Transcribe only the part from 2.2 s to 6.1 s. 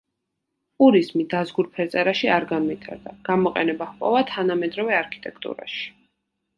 არ განვითარდა; გამოყენება ჰპოვა თანამედროვე არქიტექტურაში.